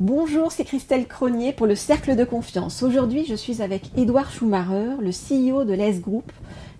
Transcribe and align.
Bonjour, 0.00 0.52
c'est 0.52 0.62
Christelle 0.62 1.08
Cronier 1.08 1.52
pour 1.52 1.66
le 1.66 1.74
Cercle 1.74 2.14
de 2.14 2.22
Confiance. 2.22 2.84
Aujourd'hui, 2.84 3.24
je 3.24 3.34
suis 3.34 3.62
avec 3.62 3.90
Édouard 3.96 4.30
Schumacher, 4.30 4.94
le 5.00 5.10
CEO 5.10 5.64
de 5.64 5.72
l'Es 5.72 5.98
Group, 5.98 6.30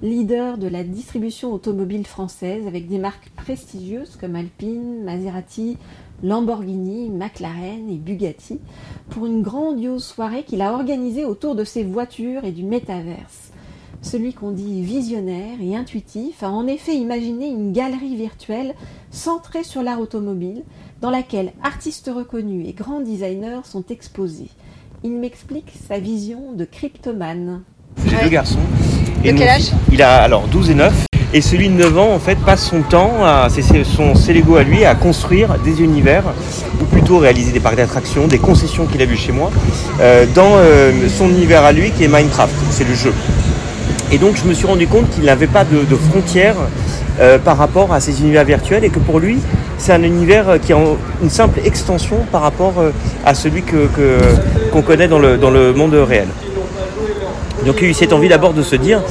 leader 0.02 0.56
de 0.56 0.68
la 0.68 0.84
distribution 0.84 1.52
automobile 1.52 2.06
française 2.06 2.68
avec 2.68 2.86
des 2.86 2.98
marques 2.98 3.30
prestigieuses 3.30 4.14
comme 4.14 4.36
Alpine, 4.36 5.02
Maserati, 5.02 5.78
Lamborghini, 6.22 7.10
McLaren 7.10 7.90
et 7.90 7.96
Bugatti, 7.96 8.60
pour 9.10 9.26
une 9.26 9.42
grandiose 9.42 10.04
soirée 10.04 10.44
qu'il 10.44 10.62
a 10.62 10.72
organisée 10.72 11.24
autour 11.24 11.56
de 11.56 11.64
ses 11.64 11.82
voitures 11.82 12.44
et 12.44 12.52
du 12.52 12.62
métaverse. 12.62 13.47
Celui 14.00 14.32
qu'on 14.32 14.52
dit 14.52 14.82
visionnaire 14.82 15.56
et 15.60 15.76
intuitif 15.76 16.42
a 16.42 16.50
en 16.50 16.66
effet 16.68 16.94
imaginé 16.94 17.48
une 17.48 17.72
galerie 17.72 18.16
virtuelle 18.16 18.74
centrée 19.10 19.64
sur 19.64 19.82
l'art 19.82 20.00
automobile 20.00 20.62
dans 21.00 21.10
laquelle 21.10 21.52
artistes 21.64 22.10
reconnus 22.14 22.66
et 22.68 22.72
grands 22.72 23.00
designers 23.00 23.60
sont 23.64 23.84
exposés. 23.90 24.50
Il 25.02 25.12
m'explique 25.18 25.72
sa 25.88 25.98
vision 25.98 26.52
de 26.52 26.64
cryptomane. 26.64 27.62
J'ai 28.06 28.16
deux 28.22 28.28
garçons. 28.28 28.60
De 29.24 29.32
quel 29.32 29.48
âge? 29.48 29.72
Il 29.90 30.00
a 30.00 30.22
alors 30.22 30.46
12 30.46 30.70
et 30.70 30.74
9. 30.74 31.06
Et 31.34 31.42
celui 31.42 31.68
de 31.68 31.74
9 31.74 31.98
ans, 31.98 32.14
en 32.14 32.18
fait, 32.18 32.38
passe 32.38 32.66
son 32.66 32.80
temps, 32.80 33.10
c'est 33.50 33.62
son 33.84 34.14
Lego 34.32 34.56
à 34.56 34.62
lui, 34.62 34.84
à 34.86 34.94
construire 34.94 35.58
des 35.58 35.82
univers, 35.82 36.24
ou 36.80 36.84
plutôt 36.84 37.18
réaliser 37.18 37.52
des 37.52 37.60
parcs 37.60 37.76
d'attractions, 37.76 38.26
des 38.26 38.38
concessions 38.38 38.86
qu'il 38.86 39.02
a 39.02 39.04
vues 39.04 39.16
chez 39.16 39.32
moi, 39.32 39.50
euh, 40.00 40.24
dans 40.34 40.52
euh, 40.54 40.90
son 41.08 41.28
univers 41.28 41.64
à 41.64 41.72
lui 41.72 41.90
qui 41.90 42.04
est 42.04 42.08
Minecraft, 42.08 42.54
c'est 42.70 42.88
le 42.88 42.94
jeu. 42.94 43.12
Et 44.10 44.18
donc 44.18 44.36
je 44.36 44.44
me 44.48 44.54
suis 44.54 44.66
rendu 44.66 44.86
compte 44.86 45.10
qu'il 45.10 45.24
n'avait 45.24 45.46
pas 45.46 45.64
de, 45.64 45.96
frontières 46.10 46.56
euh, 47.20 47.38
par 47.38 47.58
rapport 47.58 47.92
à 47.92 48.00
ces 48.00 48.20
univers 48.22 48.44
virtuels 48.44 48.84
et 48.84 48.90
que 48.90 48.98
pour 48.98 49.20
lui, 49.20 49.38
c'est 49.76 49.92
un 49.92 50.02
univers 50.02 50.58
qui 50.60 50.72
est 50.72 50.76
une 51.22 51.30
simple 51.30 51.60
extension 51.64 52.16
par 52.32 52.42
rapport 52.42 52.74
à 53.24 53.34
celui 53.34 53.62
qu'on 53.62 54.82
connaît 54.82 55.08
dans 55.08 55.18
le, 55.18 55.72
monde 55.72 55.94
réel. 55.94 56.28
Donc 57.66 57.76
il 57.78 57.84
y 57.84 57.86
a 57.86 57.90
eu 57.90 57.94
cette 57.94 58.12
envie 58.12 58.28
d'abord 58.28 58.54
de 58.54 58.62
se 58.62 58.76
dire, 58.76 59.02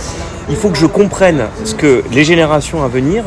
il 0.49 0.55
faut 0.55 0.69
que 0.69 0.77
je 0.77 0.85
comprenne 0.85 1.45
ce 1.63 1.75
que 1.75 2.03
les 2.11 2.23
générations 2.23 2.83
à 2.83 2.88
venir 2.88 3.23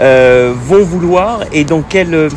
euh, 0.00 0.52
vont 0.56 0.82
vouloir 0.84 1.40
et 1.52 1.64
dans 1.64 1.82
quelle, 1.82 2.28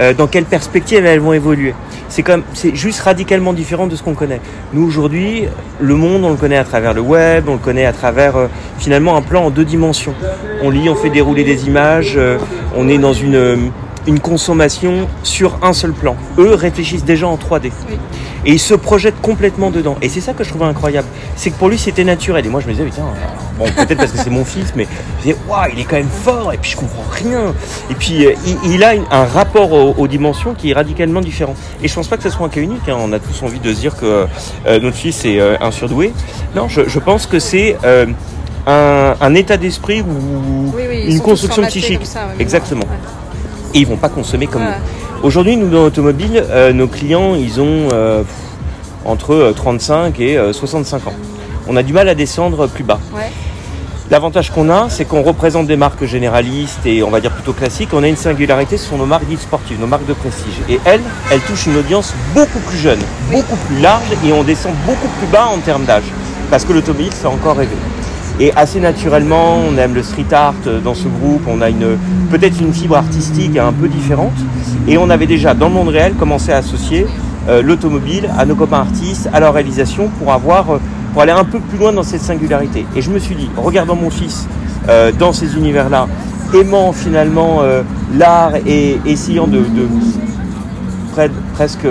euh, 0.00 0.14
dans 0.14 0.26
quelle 0.26 0.44
perspective 0.44 1.04
elles 1.04 1.20
vont 1.20 1.32
évoluer. 1.32 1.74
C'est 2.12 2.22
comme, 2.22 2.42
c'est 2.52 2.76
juste 2.76 3.00
radicalement 3.00 3.54
différent 3.54 3.86
de 3.86 3.96
ce 3.96 4.02
qu'on 4.02 4.12
connaît. 4.12 4.42
Nous 4.74 4.86
aujourd'hui, 4.86 5.44
le 5.80 5.94
monde, 5.94 6.24
on 6.24 6.30
le 6.32 6.36
connaît 6.36 6.58
à 6.58 6.64
travers 6.64 6.92
le 6.92 7.00
web, 7.00 7.48
on 7.48 7.54
le 7.54 7.58
connaît 7.58 7.86
à 7.86 7.94
travers 7.94 8.36
euh, 8.36 8.48
finalement 8.76 9.16
un 9.16 9.22
plan 9.22 9.46
en 9.46 9.50
deux 9.50 9.64
dimensions. 9.64 10.12
On 10.62 10.68
lit, 10.68 10.90
on 10.90 10.94
fait 10.94 11.08
dérouler 11.08 11.42
des 11.42 11.66
images, 11.66 12.18
on 12.76 12.86
est 12.90 12.98
dans 12.98 13.14
une 13.14 13.72
une 14.06 14.20
consommation 14.20 15.08
sur 15.22 15.58
un 15.62 15.72
seul 15.72 15.92
plan. 15.92 16.16
Eux 16.38 16.54
réfléchissent 16.54 17.04
déjà 17.04 17.28
en 17.28 17.36
3D. 17.36 17.70
Et 18.44 18.52
ils 18.52 18.60
se 18.60 18.74
projettent 18.74 19.20
complètement 19.20 19.70
dedans. 19.70 19.96
Et 20.02 20.08
c'est 20.08 20.20
ça 20.20 20.32
que 20.32 20.42
je 20.42 20.50
trouvais 20.50 20.64
incroyable. 20.64 21.06
C'est 21.36 21.50
que 21.50 21.56
pour 21.56 21.68
lui, 21.68 21.78
c'était 21.78 22.04
naturel. 22.04 22.44
Et 22.44 22.48
moi, 22.48 22.60
je 22.60 22.66
me 22.66 22.72
disais, 22.72 22.84
putain, 22.84 23.04
bon, 23.64 23.70
peut-être 23.72 23.96
parce 23.96 24.12
que 24.12 24.18
c'est 24.18 24.30
mon 24.30 24.44
fils, 24.44 24.72
mais 24.74 24.86
je 25.18 25.22
disais, 25.22 25.36
waouh, 25.48 25.68
il 25.72 25.80
est 25.80 25.84
quand 25.84 25.96
même 25.96 26.08
fort. 26.08 26.52
Et 26.52 26.58
puis, 26.58 26.72
je 26.72 26.76
comprends 26.76 27.04
rien. 27.10 27.54
Et 27.90 27.94
puis, 27.94 28.26
euh, 28.26 28.34
il, 28.64 28.84
a 28.84 28.92
un 29.10 29.24
rapport 29.24 29.72
aux, 29.72 30.08
dimensions 30.08 30.54
qui 30.54 30.70
est 30.70 30.74
radicalement 30.74 31.20
différent. 31.20 31.54
Et 31.82 31.88
je 31.88 31.94
pense 31.94 32.08
pas 32.08 32.16
que 32.16 32.22
ce 32.22 32.30
soit 32.30 32.46
un 32.46 32.50
cas 32.50 32.60
unique. 32.60 32.88
Hein. 32.88 32.96
On 32.98 33.12
a 33.12 33.18
tous 33.18 33.42
envie 33.42 33.60
de 33.60 33.72
se 33.72 33.80
dire 33.80 33.96
que 33.96 34.26
euh, 34.66 34.80
notre 34.80 34.96
fils 34.96 35.24
est 35.24 35.40
euh, 35.40 35.56
un 35.60 35.70
surdoué. 35.70 36.12
Non, 36.54 36.68
je, 36.68 36.98
pense 36.98 37.26
que 37.26 37.38
c'est 37.38 37.76
un, 38.66 39.34
état 39.34 39.56
d'esprit 39.56 40.02
ou 40.02 40.74
une 40.92 41.20
construction 41.20 41.62
psychique. 41.64 42.02
Exactement 42.38 42.86
et 43.74 43.78
ils 43.78 43.86
vont 43.86 43.96
pas 43.96 44.08
consommer 44.08 44.46
comme 44.46 44.62
nous. 44.62 45.26
Aujourd'hui, 45.26 45.56
nous 45.56 45.68
dans 45.68 45.82
l'automobile, 45.84 46.42
euh, 46.50 46.72
nos 46.72 46.88
clients, 46.88 47.34
ils 47.34 47.60
ont 47.60 47.88
euh, 47.92 48.22
entre 49.04 49.52
35 49.54 50.18
euh, 50.20 50.50
et 50.50 50.52
65 50.52 51.06
ans. 51.06 51.12
On 51.68 51.76
a 51.76 51.82
du 51.82 51.92
mal 51.92 52.08
à 52.08 52.14
descendre 52.14 52.66
plus 52.66 52.84
bas. 52.84 52.98
L'avantage 54.12 54.50
qu'on 54.50 54.68
a, 54.68 54.90
c'est 54.90 55.06
qu'on 55.06 55.22
représente 55.22 55.66
des 55.66 55.78
marques 55.78 56.04
généralistes 56.04 56.84
et 56.84 57.02
on 57.02 57.08
va 57.08 57.18
dire 57.22 57.30
plutôt 57.30 57.54
classiques. 57.54 57.94
On 57.94 58.02
a 58.02 58.08
une 58.08 58.16
singularité, 58.16 58.76
ce 58.76 58.90
sont 58.90 58.98
nos 58.98 59.06
marques 59.06 59.24
dites 59.24 59.40
sportives, 59.40 59.80
nos 59.80 59.86
marques 59.86 60.04
de 60.04 60.12
prestige. 60.12 60.52
Et 60.68 60.78
elles, 60.84 61.00
elles 61.30 61.40
touchent 61.40 61.64
une 61.64 61.78
audience 61.78 62.12
beaucoup 62.34 62.58
plus 62.58 62.76
jeune, 62.76 62.98
beaucoup 63.30 63.56
plus 63.66 63.80
large 63.80 64.04
et 64.22 64.30
on 64.34 64.42
descend 64.42 64.74
beaucoup 64.84 65.08
plus 65.18 65.26
bas 65.28 65.46
en 65.46 65.56
termes 65.60 65.86
d'âge. 65.86 66.02
Parce 66.50 66.66
que 66.66 66.74
l'automobile 66.74 67.10
fait 67.10 67.26
encore 67.26 67.56
rêver. 67.56 67.74
Et 68.38 68.52
assez 68.52 68.80
naturellement, 68.80 69.56
on 69.66 69.78
aime 69.78 69.94
le 69.94 70.02
street 70.02 70.30
art 70.30 70.52
dans 70.84 70.94
ce 70.94 71.08
groupe, 71.08 71.44
on 71.46 71.62
a 71.62 71.70
une 71.70 71.96
peut-être 72.30 72.60
une 72.60 72.74
fibre 72.74 72.98
artistique 72.98 73.56
un 73.56 73.72
peu 73.72 73.88
différente. 73.88 74.36
Et 74.88 74.98
on 74.98 75.08
avait 75.08 75.26
déjà 75.26 75.54
dans 75.54 75.68
le 75.68 75.74
monde 75.74 75.88
réel 75.88 76.12
commencé 76.16 76.52
à 76.52 76.58
associer 76.58 77.06
euh, 77.48 77.62
l'automobile 77.62 78.28
à 78.38 78.44
nos 78.44 78.56
copains 78.56 78.80
artistes, 78.80 79.30
à 79.32 79.40
leur 79.40 79.54
réalisation 79.54 80.10
pour 80.18 80.34
avoir 80.34 80.74
euh, 80.74 80.78
pour 81.12 81.22
aller 81.22 81.32
un 81.32 81.44
peu 81.44 81.60
plus 81.60 81.78
loin 81.78 81.92
dans 81.92 82.02
cette 82.02 82.22
singularité. 82.22 82.86
Et 82.96 83.02
je 83.02 83.10
me 83.10 83.18
suis 83.18 83.34
dit, 83.34 83.48
regardant 83.56 83.96
mon 83.96 84.10
fils 84.10 84.46
euh, 84.88 85.12
dans 85.12 85.32
ces 85.32 85.56
univers-là, 85.56 86.08
aimant 86.54 86.92
finalement 86.92 87.62
l'art 88.14 88.52
et 88.66 89.00
essayant 89.06 89.46
de, 89.46 89.64
presque 91.54 91.86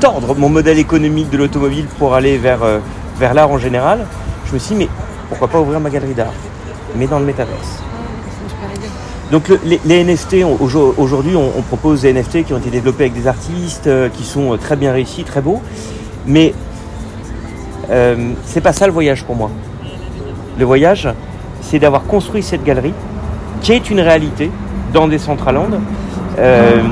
tordre 0.00 0.34
mon 0.34 0.50
modèle 0.50 0.78
économique 0.78 1.30
de 1.30 1.38
l'automobile 1.38 1.86
pour 1.98 2.14
aller 2.14 2.36
vers, 2.36 2.60
l'art 3.32 3.50
en 3.50 3.58
général, 3.58 4.06
je 4.46 4.52
me 4.52 4.58
suis 4.58 4.74
dit, 4.74 4.80
mais 4.80 4.88
pourquoi 5.30 5.48
pas 5.48 5.60
ouvrir 5.60 5.80
ma 5.80 5.88
galerie 5.88 6.12
d'art, 6.12 6.34
mais 6.94 7.06
dans 7.06 7.20
le 7.20 7.24
métaverse. 7.24 7.80
Donc 9.30 9.48
les, 9.64 10.04
NFT, 10.04 10.38
aujourd'hui 10.98 11.36
on, 11.36 11.62
propose 11.62 12.02
des 12.02 12.12
NFT 12.12 12.44
qui 12.44 12.52
ont 12.52 12.58
été 12.58 12.70
développés 12.70 13.04
avec 13.04 13.14
des 13.14 13.28
artistes, 13.28 13.86
euh, 13.86 14.08
qui 14.08 14.24
sont 14.24 14.52
euh, 14.52 14.56
très 14.56 14.74
bien 14.74 14.92
réussis, 14.92 15.22
très 15.22 15.40
beaux, 15.40 15.62
mais 16.26 16.52
euh, 17.90 18.32
c'est 18.44 18.60
pas 18.60 18.72
ça 18.72 18.86
le 18.86 18.92
voyage 18.92 19.24
pour 19.24 19.36
moi. 19.36 19.50
Le 20.58 20.64
voyage, 20.64 21.08
c'est 21.60 21.78
d'avoir 21.78 22.04
construit 22.04 22.42
cette 22.42 22.64
galerie, 22.64 22.94
qui 23.60 23.72
est 23.72 23.90
une 23.90 24.00
réalité 24.00 24.50
dans 24.92 25.08
des 25.08 25.18
Centraland. 25.18 25.68
Euh, 26.38 26.82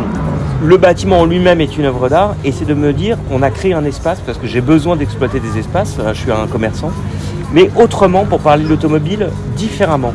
le 0.63 0.77
bâtiment 0.77 1.21
en 1.21 1.25
lui-même 1.25 1.61
est 1.61 1.77
une 1.79 1.85
œuvre 1.85 2.09
d'art, 2.09 2.35
et 2.45 2.53
c'est 2.53 2.65
de 2.65 2.75
me 2.75 2.93
dire, 2.93 3.17
on 3.31 3.43
a 3.43 3.51
créé 3.51 3.75
un 3.75 3.85
espace, 3.85 4.21
parce 4.21 4.39
que 4.39 4.47
j'ai 4.47 4.61
besoin 4.61 4.97
d'exploiter 4.97 5.41
des 5.41 5.59
espaces, 5.59 5.99
je 6.13 6.19
suis 6.19 6.33
un 6.33 6.47
commerçant, 6.47 6.91
mais 7.53 7.71
autrement 7.77 8.25
pour 8.25 8.41
parler 8.41 8.65
de 8.65 8.69
l'automobile 8.69 9.29
différemment. 9.57 10.13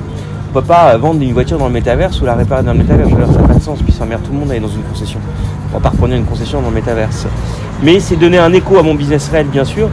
On 0.50 0.54
peut 0.54 0.62
pas 0.62 0.96
vendre 0.98 1.22
une 1.22 1.34
voiture 1.34 1.58
dans 1.58 1.68
le 1.68 1.74
métaverse 1.74 2.22
ou 2.22 2.26
la 2.26 2.36
réparer 2.36 2.62
dans 2.62 2.74
le 2.74 2.80
métaverse. 2.80 3.10
ça 3.10 3.42
n'a 3.42 3.48
pas 3.48 3.54
de 3.56 3.62
sens, 3.62 3.80
puis 3.82 3.92
ça 3.92 4.06
merde 4.06 4.22
tout 4.24 4.32
le 4.32 4.38
monde 4.38 4.50
à 4.50 4.52
aller 4.52 4.60
dans 4.60 4.68
une 4.68 4.84
concession. 4.84 5.20
On 5.72 5.78
va 5.78 5.82
pas 5.82 5.90
reprendre 5.90 6.14
une 6.14 6.26
concession 6.26 6.62
dans 6.62 6.70
le 6.70 6.76
métaverse. 6.76 7.26
Mais 7.82 8.00
c'est 8.00 8.18
donner 8.18 8.38
un 8.38 8.54
écho 8.54 8.78
à 8.78 8.84
mon 8.84 8.94
business 8.94 9.30
réel, 9.30 9.48
bien 9.48 9.66
sûr, 9.66 9.90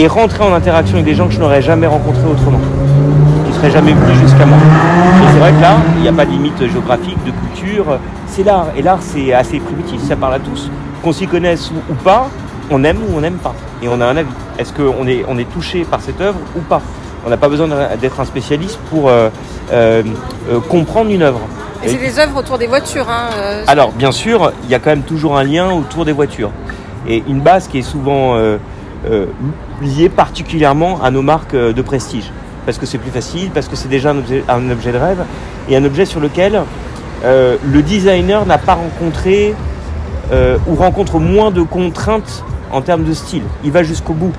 et 0.00 0.06
rentrer 0.06 0.42
en 0.42 0.54
interaction 0.54 0.94
avec 0.94 1.04
des 1.04 1.14
gens 1.14 1.28
que 1.28 1.34
je 1.34 1.40
n'aurais 1.40 1.60
jamais 1.60 1.86
rencontrés 1.86 2.26
autrement, 2.26 2.58
qui 3.44 3.50
ne 3.50 3.54
seraient 3.54 3.70
jamais 3.70 3.92
venus 3.92 4.18
jusqu'à 4.18 4.46
moi. 4.46 4.56
Et 4.56 5.32
c'est 5.32 5.38
vrai 5.38 5.52
que 5.52 5.60
là, 5.60 5.76
il 5.96 6.02
n'y 6.02 6.08
a 6.08 6.12
pas 6.12 6.24
de 6.24 6.30
limite 6.30 6.58
géographique, 6.66 7.18
de 7.26 7.32
culture, 7.32 7.98
c'est 8.26 8.42
l'art. 8.42 8.68
Et 8.78 8.80
l'art, 8.80 9.00
c'est 9.02 9.34
assez 9.34 9.60
primitif, 9.60 10.00
ça 10.08 10.16
parle 10.16 10.34
à 10.34 10.38
tous. 10.38 10.70
Qu'on 11.02 11.12
s'y 11.12 11.26
connaisse 11.26 11.70
ou 11.70 11.94
pas, 12.02 12.28
on 12.70 12.82
aime 12.82 12.96
ou 12.96 13.18
on 13.18 13.20
n'aime 13.20 13.34
pas. 13.34 13.54
Et 13.82 13.88
on 13.88 14.00
a 14.00 14.06
un 14.06 14.16
avis. 14.16 14.30
Est-ce 14.58 14.72
qu'on 14.72 15.06
est, 15.06 15.22
on 15.28 15.36
est 15.36 15.50
touché 15.50 15.84
par 15.84 16.00
cette 16.00 16.20
œuvre 16.22 16.38
ou 16.56 16.60
pas? 16.60 16.80
On 17.26 17.28
n'a 17.28 17.36
pas 17.36 17.50
besoin 17.50 17.68
d'être 18.00 18.20
un 18.20 18.24
spécialiste 18.24 18.78
pour 18.88 19.10
euh, 19.10 19.28
euh, 19.70 20.02
euh, 20.50 20.60
comprendre 20.60 21.10
une 21.10 21.22
œuvre. 21.22 21.40
Et 21.84 21.88
c'est 21.88 21.98
des 21.98 22.18
œuvres 22.18 22.38
autour 22.38 22.56
des 22.56 22.66
voitures. 22.66 23.06
Hein, 23.10 23.64
Alors, 23.66 23.92
bien 23.92 24.12
sûr, 24.12 24.52
il 24.64 24.70
y 24.70 24.74
a 24.74 24.78
quand 24.78 24.90
même 24.90 25.02
toujours 25.02 25.36
un 25.36 25.44
lien 25.44 25.70
autour 25.70 26.06
des 26.06 26.12
voitures. 26.12 26.52
Et 27.06 27.22
une 27.28 27.40
base 27.40 27.68
qui 27.68 27.78
est 27.78 27.82
souvent 27.82 28.36
liée 29.80 30.08
particulièrement 30.08 31.02
à 31.02 31.10
nos 31.10 31.22
marques 31.22 31.54
de 31.56 31.82
prestige. 31.82 32.30
Parce 32.66 32.78
que 32.78 32.86
c'est 32.86 32.98
plus 32.98 33.10
facile, 33.10 33.50
parce 33.50 33.68
que 33.68 33.76
c'est 33.76 33.88
déjà 33.88 34.10
un 34.10 34.18
objet, 34.18 34.44
un 34.48 34.70
objet 34.70 34.92
de 34.92 34.98
rêve, 34.98 35.24
et 35.68 35.76
un 35.76 35.84
objet 35.84 36.04
sur 36.04 36.20
lequel 36.20 36.62
le 37.24 37.82
designer 37.82 38.46
n'a 38.46 38.58
pas 38.58 38.74
rencontré 38.74 39.54
ou 40.32 40.74
rencontre 40.74 41.18
moins 41.18 41.50
de 41.50 41.62
contraintes 41.62 42.44
en 42.72 42.82
termes 42.82 43.04
de 43.04 43.12
style. 43.12 43.42
Il 43.64 43.72
va 43.72 43.82
jusqu'au 43.82 44.12
bout. 44.12 44.32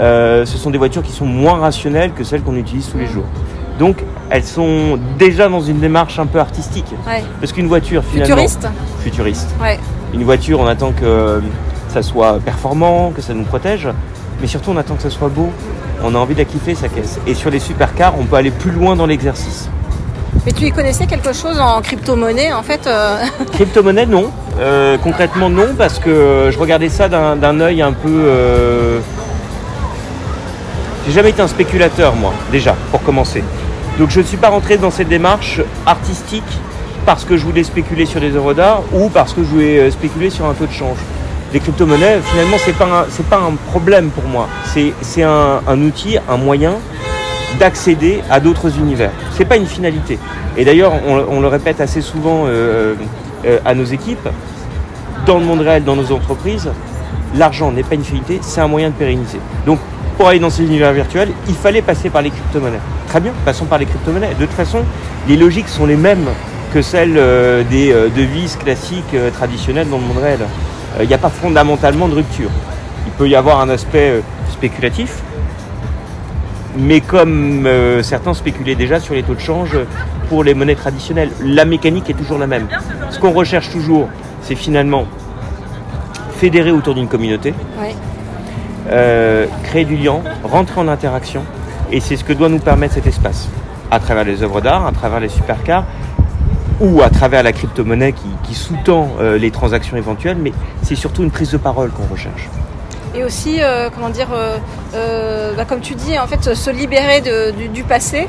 Euh, 0.00 0.46
ce 0.46 0.56
sont 0.56 0.70
des 0.70 0.78
voitures 0.78 1.02
qui 1.02 1.12
sont 1.12 1.26
moins 1.26 1.58
rationnelles 1.58 2.12
que 2.12 2.24
celles 2.24 2.42
qu'on 2.42 2.56
utilise 2.56 2.88
tous 2.88 2.98
les 2.98 3.06
jours. 3.06 3.26
Donc, 3.78 3.96
elles 4.30 4.44
sont 4.44 4.98
déjà 5.18 5.48
dans 5.48 5.60
une 5.60 5.80
démarche 5.80 6.18
un 6.18 6.26
peu 6.26 6.38
artistique. 6.38 6.92
Parce 7.40 7.52
qu'une 7.52 7.66
voiture, 7.66 8.02
finalement. 8.04 8.36
Futuriste 8.36 8.68
Futuriste. 9.00 9.54
Une 10.14 10.24
voiture, 10.24 10.60
on 10.60 10.66
attend 10.66 10.92
que 10.92 11.42
ça 11.88 12.02
soit 12.02 12.38
performant, 12.40 13.10
que 13.10 13.22
ça 13.22 13.34
nous 13.34 13.44
protège. 13.44 13.88
Mais 14.40 14.46
surtout, 14.46 14.70
on 14.70 14.76
attend 14.76 14.96
que 14.96 15.02
ça 15.02 15.10
soit 15.10 15.28
beau. 15.28 15.50
On 16.02 16.14
a 16.14 16.18
envie 16.18 16.34
d'acquitter 16.34 16.74
sa 16.74 16.88
caisse. 16.88 17.20
Et 17.26 17.34
sur 17.34 17.50
les 17.50 17.60
supercars, 17.60 18.14
on 18.18 18.24
peut 18.24 18.36
aller 18.36 18.50
plus 18.50 18.70
loin 18.70 18.96
dans 18.96 19.06
l'exercice. 19.06 19.68
Mais 20.44 20.52
tu 20.52 20.64
y 20.64 20.72
connaissais 20.72 21.06
quelque 21.06 21.32
chose 21.32 21.60
en 21.60 21.80
crypto-monnaie 21.82 22.52
en 22.52 22.62
fait 22.62 22.86
euh 22.86 23.18
Crypto-monnaie 23.52 24.06
non. 24.06 24.30
Euh, 24.58 24.98
concrètement 24.98 25.48
non 25.48 25.68
parce 25.78 25.98
que 25.98 26.50
je 26.50 26.58
regardais 26.58 26.88
ça 26.88 27.08
d'un 27.08 27.60
œil 27.60 27.82
un 27.82 27.92
peu... 27.92 28.08
Euh... 28.08 28.98
J'ai 31.06 31.12
jamais 31.12 31.30
été 31.30 31.42
un 31.42 31.48
spéculateur 31.48 32.14
moi 32.16 32.32
déjà 32.50 32.74
pour 32.90 33.02
commencer. 33.02 33.44
Donc 33.98 34.10
je 34.10 34.20
ne 34.20 34.24
suis 34.24 34.36
pas 34.36 34.48
rentré 34.48 34.78
dans 34.78 34.90
cette 34.90 35.08
démarche 35.08 35.60
artistique 35.86 36.42
parce 37.04 37.24
que 37.24 37.36
je 37.36 37.44
voulais 37.44 37.64
spéculer 37.64 38.06
sur 38.06 38.20
des 38.20 38.34
œuvres 38.34 38.54
d'art 38.54 38.82
ou 38.92 39.08
parce 39.08 39.32
que 39.32 39.42
je 39.42 39.48
voulais 39.48 39.78
euh, 39.78 39.90
spéculer 39.90 40.30
sur 40.30 40.46
un 40.46 40.54
taux 40.54 40.66
de 40.66 40.72
change. 40.72 40.98
Les 41.52 41.60
crypto-monnaies, 41.60 42.20
finalement, 42.24 42.56
c'est 42.58 42.76
pas 42.76 43.06
c'est 43.10 43.26
pas 43.26 43.38
un 43.38 43.54
problème 43.70 44.10
pour 44.10 44.24
moi. 44.24 44.48
C'est 44.64 45.22
un, 45.22 45.80
outil, 45.82 46.16
un 46.28 46.36
moyen 46.36 46.74
d'accéder 47.58 48.22
à 48.30 48.40
d'autres 48.40 48.78
univers. 48.78 49.10
C'est 49.32 49.44
pas 49.44 49.56
une 49.56 49.66
finalité. 49.66 50.18
Et 50.56 50.64
d'ailleurs, 50.64 50.92
on, 51.06 51.40
le 51.40 51.48
répète 51.48 51.80
assez 51.80 52.00
souvent 52.00 52.44
euh, 52.46 52.94
euh, 53.44 53.58
à 53.64 53.74
nos 53.74 53.84
équipes, 53.84 54.28
dans 55.26 55.38
le 55.38 55.44
monde 55.44 55.60
réel, 55.60 55.84
dans 55.84 55.96
nos 55.96 56.10
entreprises, 56.12 56.70
l'argent 57.36 57.70
n'est 57.70 57.82
pas 57.82 57.94
une 57.94 58.04
finalité, 58.04 58.38
c'est 58.42 58.60
un 58.60 58.68
moyen 58.68 58.88
de 58.88 58.94
pérenniser. 58.94 59.38
Donc, 59.66 59.78
pour 60.16 60.28
aller 60.28 60.38
dans 60.38 60.50
ces 60.50 60.64
univers 60.64 60.92
virtuels, 60.92 61.30
il 61.48 61.54
fallait 61.54 61.82
passer 61.82 62.10
par 62.10 62.22
les 62.22 62.30
crypto-monnaies. 62.30 62.80
Très 63.08 63.20
bien, 63.20 63.32
passons 63.44 63.66
par 63.66 63.78
les 63.78 63.86
crypto-monnaies. 63.86 64.34
De 64.38 64.46
toute 64.46 64.54
façon, 64.54 64.80
les 65.28 65.36
logiques 65.36 65.68
sont 65.68 65.86
les 65.86 65.96
mêmes 65.96 66.26
que 66.72 66.82
celles 66.82 67.16
euh, 67.16 67.62
des 67.70 67.92
devises 68.16 68.56
classiques 68.56 69.14
traditionnelles 69.34 69.88
dans 69.88 69.98
le 69.98 70.04
monde 70.04 70.22
réel 70.22 70.40
il 70.96 71.02
euh, 71.02 71.06
n'y 71.06 71.14
a 71.14 71.18
pas 71.18 71.30
fondamentalement 71.30 72.08
de 72.08 72.14
rupture. 72.14 72.50
Il 73.06 73.12
peut 73.12 73.28
y 73.28 73.36
avoir 73.36 73.60
un 73.60 73.68
aspect 73.68 74.10
euh, 74.10 74.20
spéculatif, 74.50 75.22
mais 76.76 77.00
comme 77.00 77.66
euh, 77.66 78.02
certains 78.02 78.34
spéculaient 78.34 78.74
déjà 78.74 79.00
sur 79.00 79.14
les 79.14 79.22
taux 79.22 79.34
de 79.34 79.40
change 79.40 79.76
pour 80.28 80.44
les 80.44 80.54
monnaies 80.54 80.74
traditionnelles, 80.74 81.30
la 81.42 81.64
mécanique 81.64 82.08
est 82.10 82.14
toujours 82.14 82.38
la 82.38 82.46
même. 82.46 82.68
Ce 83.10 83.18
qu'on 83.18 83.32
recherche 83.32 83.70
toujours, 83.70 84.08
c'est 84.42 84.54
finalement 84.54 85.06
fédérer 86.36 86.72
autour 86.72 86.94
d'une 86.94 87.08
communauté, 87.08 87.54
créer 89.64 89.84
du 89.84 89.96
lien, 89.96 90.20
rentrer 90.42 90.80
en 90.80 90.88
interaction, 90.88 91.42
et 91.92 92.00
c'est 92.00 92.16
ce 92.16 92.24
que 92.24 92.32
doit 92.32 92.48
nous 92.48 92.58
permettre 92.58 92.94
cet 92.94 93.06
espace, 93.06 93.48
à 93.90 94.00
travers 94.00 94.24
les 94.24 94.42
œuvres 94.42 94.60
d'art, 94.60 94.86
à 94.86 94.92
travers 94.92 95.20
les 95.20 95.28
supercars, 95.28 95.84
ou 96.82 97.00
à 97.00 97.08
travers 97.08 97.42
la 97.42 97.52
crypto-monnaie 97.52 98.12
qui, 98.12 98.54
sous-tend 98.54 99.12
euh, 99.20 99.38
les 99.38 99.50
transactions 99.50 99.96
éventuelles, 99.96 100.36
mais 100.38 100.52
c'est 100.82 100.96
surtout 100.96 101.22
une 101.22 101.30
prise 101.30 101.50
de 101.50 101.56
parole 101.56 101.90
qu'on 101.90 102.12
recherche. 102.12 102.48
Et 103.14 103.24
aussi, 103.24 103.58
euh, 103.60 103.88
comment 103.94 104.08
dire, 104.08 104.28
euh, 104.94 105.52
bah, 105.56 105.64
comme 105.64 105.80
tu 105.80 105.94
dis, 105.94 106.18
en 106.18 106.26
fait, 106.26 106.54
se 106.54 106.70
libérer 106.70 107.22
du, 107.72 107.84
passé 107.84 108.26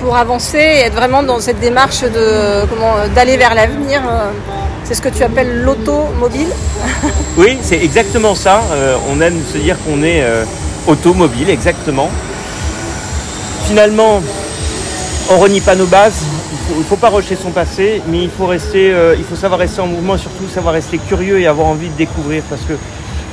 pour 0.00 0.16
avancer 0.16 0.58
et 0.58 0.80
être 0.80 0.94
vraiment 0.94 1.22
dans 1.22 1.38
cette 1.38 1.60
démarche 1.60 2.02
de 2.02 2.66
comment 2.66 2.94
d'aller 3.14 3.36
vers 3.36 3.54
l'avenir. 3.54 4.02
c'est 4.84 4.94
ce 4.94 5.02
que 5.02 5.08
tu 5.08 5.22
appelles 5.22 5.62
l'automobile. 5.62 6.48
oui, 7.36 7.58
c'est 7.62 7.82
exactement 7.82 8.34
ça. 8.34 8.62
on 9.10 9.20
aime 9.20 9.38
se 9.52 9.58
dire 9.58 9.76
qu'on 9.84 10.02
est 10.02 10.24
automobile, 10.86 11.50
exactement. 11.50 12.10
Finalement, 13.66 14.22
on 15.30 15.38
renie 15.38 15.60
pas 15.60 15.74
nos 15.74 15.86
bases, 15.86 16.24
il 16.70 16.78
ne 16.78 16.82
faut 16.82 16.96
pas 16.96 17.10
rejeter 17.10 17.36
son 17.36 17.50
passé, 17.50 18.02
mais 18.08 18.22
il 18.22 18.30
faut, 18.30 18.46
rester, 18.46 18.92
euh, 18.92 19.14
il 19.16 19.24
faut 19.24 19.36
savoir 19.36 19.60
rester 19.60 19.80
en 19.80 19.86
mouvement, 19.86 20.16
surtout 20.16 20.46
savoir 20.48 20.74
rester 20.74 20.98
curieux 20.98 21.38
et 21.38 21.46
avoir 21.46 21.68
envie 21.68 21.88
de 21.88 21.94
découvrir. 21.94 22.42
Parce 22.48 22.62
que 22.62 22.72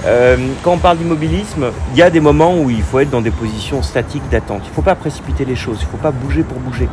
euh, 0.05 0.37
quand 0.63 0.73
on 0.73 0.77
parle 0.77 0.97
d'immobilisme, 0.97 1.71
il 1.93 1.97
y 1.97 2.03
a 2.03 2.09
des 2.09 2.19
moments 2.19 2.55
où 2.57 2.69
il 2.69 2.83
faut 2.83 2.99
être 2.99 3.09
dans 3.09 3.21
des 3.21 3.31
positions 3.31 3.81
statiques 3.81 4.27
d'attente. 4.29 4.61
Il 4.65 4.69
ne 4.69 4.75
faut 4.75 4.81
pas 4.81 4.95
précipiter 4.95 5.45
les 5.45 5.55
choses, 5.55 5.77
il 5.81 5.85
ne 5.85 5.91
faut 5.91 5.97
pas 5.97 6.11
bouger 6.11 6.43
pour 6.43 6.59
bouger. 6.59 6.87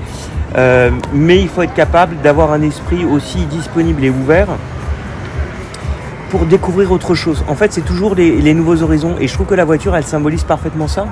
Euh, 0.56 0.90
mais 1.12 1.40
il 1.40 1.48
faut 1.48 1.62
être 1.62 1.74
capable 1.74 2.16
d'avoir 2.22 2.52
un 2.52 2.62
esprit 2.62 3.04
aussi 3.04 3.44
disponible 3.46 4.02
et 4.04 4.10
ouvert 4.10 4.48
pour 6.30 6.46
découvrir 6.46 6.90
autre 6.92 7.14
chose. 7.14 7.44
En 7.48 7.54
fait, 7.54 7.72
c'est 7.72 7.84
toujours 7.84 8.14
les 8.14 8.54
nouveaux 8.54 8.82
horizons. 8.82 9.16
Et 9.20 9.26
je 9.26 9.34
trouve 9.34 9.46
que 9.46 9.54
la 9.54 9.64
voiture, 9.64 9.96
elle 9.96 10.04
symbolise 10.04 10.44
parfaitement 10.44 10.86
ça. 10.86 11.06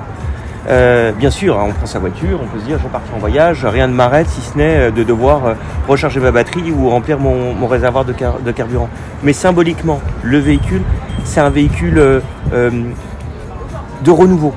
Euh, 0.69 1.11
bien 1.11 1.31
sûr, 1.31 1.59
hein, 1.59 1.65
on 1.67 1.73
prend 1.73 1.87
sa 1.87 1.97
voiture, 1.97 2.39
on 2.43 2.47
peut 2.47 2.59
se 2.59 2.65
dire 2.65 2.77
je 2.81 2.87
partir 2.87 3.15
en 3.15 3.17
voyage, 3.17 3.65
rien 3.65 3.87
ne 3.87 3.93
m'arrête 3.93 4.27
si 4.27 4.41
ce 4.41 4.55
n'est 4.55 4.77
euh, 4.77 4.91
de 4.91 5.01
devoir 5.01 5.45
euh, 5.45 5.53
recharger 5.87 6.19
ma 6.19 6.31
batterie 6.31 6.71
ou 6.71 6.89
remplir 6.89 7.17
mon, 7.17 7.65
réservoir 7.65 8.05
de, 8.05 8.13
carburant. 8.51 8.89
Mais 9.23 9.33
symboliquement, 9.33 9.99
le 10.21 10.37
véhicule, 10.37 10.83
c'est 11.23 11.39
un 11.39 11.49
véhicule 11.49 12.21
de 12.51 14.11
renouveau. 14.11 14.53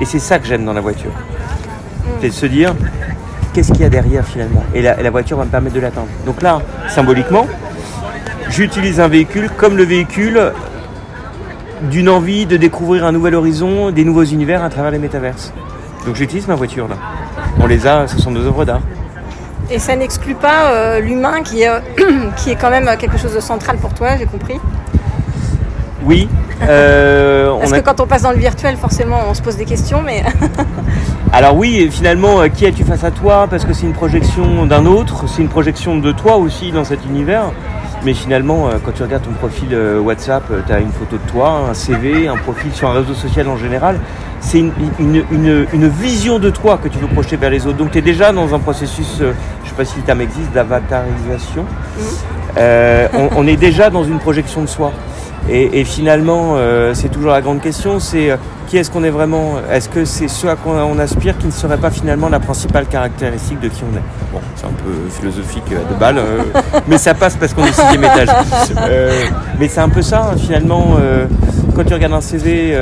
Et 0.00 0.04
c'est 0.04 0.18
ça 0.18 0.38
que 0.38 0.46
j'aime 0.46 0.64
dans 0.64 0.72
la 0.72 0.80
voiture. 0.80 1.12
C'est 2.20 2.28
de 2.28 2.32
se 2.32 2.46
dire 2.46 2.74
qu'est-ce 3.52 3.72
qu'il 3.72 3.82
y 3.82 3.84
a 3.84 3.90
derrière 3.90 4.24
finalement? 4.24 4.64
Et 4.74 4.82
la, 4.82 5.10
voiture 5.10 5.36
va 5.36 5.44
me 5.44 5.50
permettre 5.50 5.74
de 5.74 5.80
l'atteindre. 5.80 6.08
Donc 6.24 6.42
là, 6.42 6.60
symboliquement, 6.88 7.46
j'utilise 8.48 9.00
un 9.00 9.08
véhicule 9.08 9.50
comme 9.56 9.76
le 9.76 9.84
véhicule 9.84 10.52
d'une 11.90 12.08
envie 12.08 12.46
de 12.46 12.56
découvrir 12.56 13.04
un 13.04 13.12
nouvel 13.12 13.34
horizon, 13.34 13.90
des 13.90 14.04
nouveaux 14.04 14.24
univers 14.24 14.62
à 14.62 14.70
travers 14.70 14.90
les 14.90 14.98
métaverses. 14.98 15.52
Donc 16.06 16.16
j'utilise 16.16 16.48
ma 16.48 16.54
voiture 16.54 16.88
là. 16.88 16.96
On 17.60 17.66
les 17.66 17.86
a, 17.86 18.08
ce 18.08 18.18
sont 18.18 18.30
deux 18.30 18.46
œuvres 18.46 18.64
d'art. 18.64 18.80
Et 19.70 19.78
ça 19.78 19.96
n'exclut 19.96 20.34
pas 20.34 20.72
euh, 20.72 21.00
l'humain 21.00 21.42
qui 21.42 21.62
est, 21.62 21.70
qui 22.36 22.50
est 22.50 22.56
quand 22.56 22.70
même 22.70 22.88
quelque 22.98 23.18
chose 23.18 23.34
de 23.34 23.40
central 23.40 23.76
pour 23.76 23.94
toi, 23.94 24.16
j'ai 24.18 24.26
compris. 24.26 24.60
Oui. 26.04 26.28
Euh, 26.62 27.56
Parce 27.60 27.72
que 27.72 27.80
quand 27.80 28.00
on 28.00 28.06
passe 28.06 28.22
dans 28.22 28.32
le 28.32 28.38
virtuel, 28.38 28.76
forcément, 28.76 29.20
on 29.28 29.34
se 29.34 29.42
pose 29.42 29.56
des 29.56 29.64
questions, 29.64 30.02
mais. 30.02 30.24
Alors 31.32 31.56
oui, 31.56 31.88
finalement, 31.90 32.40
euh, 32.40 32.48
qui 32.48 32.66
as-tu 32.66 32.84
face 32.84 33.04
à 33.04 33.10
toi? 33.10 33.46
Parce 33.48 33.64
que 33.64 33.72
c'est 33.72 33.86
une 33.86 33.92
projection 33.92 34.66
d'un 34.66 34.84
autre, 34.84 35.24
c'est 35.28 35.42
une 35.42 35.48
projection 35.48 35.96
de 35.96 36.12
toi 36.12 36.36
aussi 36.36 36.72
dans 36.72 36.84
cet 36.84 37.04
univers. 37.06 37.52
Mais 38.04 38.14
finalement, 38.14 38.68
euh, 38.68 38.78
quand 38.84 38.92
tu 38.92 39.02
regardes 39.02 39.22
ton 39.22 39.32
profil 39.32 39.68
euh, 39.72 40.00
WhatsApp, 40.00 40.42
euh, 40.50 40.60
tu 40.66 40.72
as 40.72 40.80
une 40.80 40.90
photo 40.90 41.18
de 41.24 41.30
toi, 41.30 41.66
un 41.70 41.74
CV, 41.74 42.26
un 42.26 42.36
profil 42.36 42.72
sur 42.72 42.88
un 42.90 42.94
réseau 42.94 43.14
social 43.14 43.48
en 43.48 43.56
général. 43.56 44.00
C'est 44.40 44.58
une, 44.58 45.88
vision 45.88 46.40
de 46.40 46.50
toi 46.50 46.78
que 46.82 46.88
tu 46.88 46.98
veux 46.98 47.06
projeter 47.06 47.36
vers 47.36 47.50
les 47.50 47.64
autres. 47.64 47.76
Donc 47.76 47.92
tu 47.92 47.98
es 47.98 48.02
déjà 48.02 48.32
dans 48.32 48.52
un 48.52 48.58
processus, 48.58 49.18
je 49.18 49.26
ne 49.26 49.32
sais 49.32 49.74
pas 49.76 49.84
si 49.84 49.98
le 49.98 50.02
terme 50.02 50.20
existe, 50.20 50.50
d'avatarisation. 50.52 51.64
Mhm. 51.64 53.28
on, 53.36 53.46
est 53.46 53.56
déjà 53.56 53.88
dans 53.88 54.02
une 54.02 54.18
projection 54.18 54.62
de 54.62 54.66
soi. 54.66 54.90
Et, 55.48 55.84
finalement, 55.84 56.56
c'est 56.94 57.10
toujours 57.10 57.32
la 57.32 57.40
grande 57.40 57.60
question, 57.60 57.98
c'est 57.98 58.30
qui 58.72 58.78
est-ce 58.78 58.90
qu'on 58.90 59.04
est 59.04 59.10
vraiment 59.10 59.56
Est-ce 59.70 59.88
que 59.88 60.06
c'est 60.06 60.28
ce 60.28 60.46
à 60.46 60.56
quoi 60.56 60.86
on 60.86 60.98
aspire 60.98 61.36
qui 61.36 61.44
ne 61.44 61.50
serait 61.50 61.76
pas 61.76 61.90
finalement 61.90 62.30
la 62.30 62.40
principale 62.40 62.86
caractéristique 62.86 63.60
de 63.60 63.68
qui 63.68 63.82
on 63.82 63.94
est? 63.94 64.02
Bon, 64.32 64.40
c'est 64.56 64.64
un 64.64 64.70
peu 64.70 65.10
philosophique 65.10 65.68
de 65.68 65.94
balle, 66.00 66.16
euh, 66.16 66.42
mais 66.88 66.96
ça 66.96 67.12
passe 67.12 67.36
parce 67.36 67.52
qu'on 67.52 67.64
est 67.64 67.72
sixième 67.72 68.04
étage. 68.04 68.28
Euh, 68.88 69.12
mais 69.58 69.68
c'est 69.68 69.80
un 69.80 69.88
peu 69.88 70.00
ça, 70.00 70.30
hein, 70.32 70.36
finalement, 70.36 70.96
euh, 70.98 71.26
quand 71.76 71.84
tu 71.84 71.92
regardes 71.92 72.14
un 72.14 72.20
CV, 72.20 72.74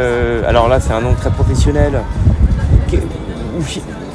alors 0.47 0.69
là 0.69 0.79
c'est 0.81 0.93
un 0.93 1.01
nom 1.01 1.15
très 1.15 1.31
professionnel, 1.31 2.01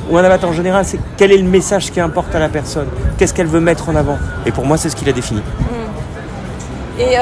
ou 0.09 0.17
un 0.17 0.23
avatar 0.23 0.49
en 0.49 0.53
général, 0.53 0.85
c'est 0.85 0.99
quel 1.17 1.31
est 1.31 1.37
le 1.37 1.49
message 1.49 1.91
qui 1.91 1.99
importe 1.99 2.33
à 2.35 2.39
la 2.39 2.49
personne? 2.49 2.87
Qu'est-ce 3.17 3.33
qu'elle 3.33 3.47
veut 3.47 3.59
mettre 3.59 3.89
en 3.89 3.95
avant? 3.95 4.17
Et 4.45 4.51
pour 4.51 4.65
moi, 4.65 4.77
c'est 4.77 4.89
ce 4.89 4.95
qu'il 4.95 5.09
a 5.09 5.13
défini. 5.13 5.41
Et 6.99 7.15